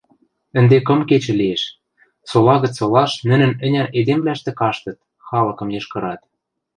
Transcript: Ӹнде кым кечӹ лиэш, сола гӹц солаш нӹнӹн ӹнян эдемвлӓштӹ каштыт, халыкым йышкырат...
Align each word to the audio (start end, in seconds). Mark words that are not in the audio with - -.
Ӹнде 0.57 0.77
кым 0.87 0.99
кечӹ 1.09 1.33
лиэш, 1.39 1.61
сола 2.29 2.55
гӹц 2.63 2.73
солаш 2.77 3.11
нӹнӹн 3.29 3.53
ӹнян 3.65 3.87
эдемвлӓштӹ 3.99 4.51
каштыт, 4.59 4.97
халыкым 5.27 5.69
йышкырат... 5.75 6.21